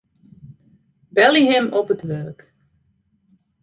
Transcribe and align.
Belje 1.15 1.45
him 1.51 1.65
op 1.79 1.87
it 1.95 2.03
wurk. 2.09 2.39